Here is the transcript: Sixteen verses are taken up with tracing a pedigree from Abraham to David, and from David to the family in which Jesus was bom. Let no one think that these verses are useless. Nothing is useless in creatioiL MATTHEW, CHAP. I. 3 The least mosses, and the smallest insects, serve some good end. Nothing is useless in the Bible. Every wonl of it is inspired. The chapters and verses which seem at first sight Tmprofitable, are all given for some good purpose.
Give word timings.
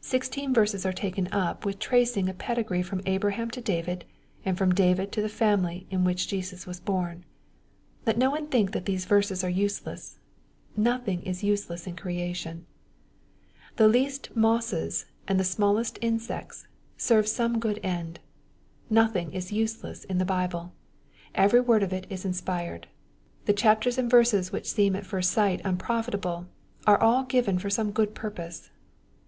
Sixteen 0.00 0.52
verses 0.52 0.84
are 0.84 0.92
taken 0.92 1.28
up 1.30 1.64
with 1.64 1.78
tracing 1.78 2.28
a 2.28 2.34
pedigree 2.34 2.82
from 2.82 3.02
Abraham 3.06 3.50
to 3.52 3.60
David, 3.60 4.04
and 4.44 4.58
from 4.58 4.74
David 4.74 5.12
to 5.12 5.22
the 5.22 5.28
family 5.28 5.86
in 5.92 6.02
which 6.02 6.26
Jesus 6.26 6.66
was 6.66 6.80
bom. 6.80 7.22
Let 8.04 8.18
no 8.18 8.28
one 8.28 8.48
think 8.48 8.72
that 8.72 8.84
these 8.86 9.04
verses 9.04 9.44
are 9.44 9.48
useless. 9.48 10.18
Nothing 10.76 11.22
is 11.22 11.44
useless 11.44 11.86
in 11.86 11.94
creatioiL 11.94 12.14
MATTHEW, 12.26 12.34
CHAP. 12.34 12.54
I. 12.64 13.76
3 13.76 13.76
The 13.76 13.86
least 13.88 14.36
mosses, 14.36 15.06
and 15.28 15.38
the 15.38 15.44
smallest 15.44 16.00
insects, 16.02 16.66
serve 16.96 17.28
some 17.28 17.60
good 17.60 17.78
end. 17.84 18.18
Nothing 18.90 19.32
is 19.32 19.52
useless 19.52 20.02
in 20.02 20.18
the 20.18 20.24
Bible. 20.24 20.72
Every 21.32 21.60
wonl 21.62 21.82
of 21.84 21.92
it 21.92 22.08
is 22.10 22.24
inspired. 22.24 22.88
The 23.44 23.52
chapters 23.52 23.98
and 23.98 24.10
verses 24.10 24.50
which 24.50 24.68
seem 24.72 24.96
at 24.96 25.06
first 25.06 25.30
sight 25.30 25.62
Tmprofitable, 25.62 26.46
are 26.88 27.00
all 27.00 27.22
given 27.22 27.56
for 27.60 27.70
some 27.70 27.92
good 27.92 28.16
purpose. 28.16 28.70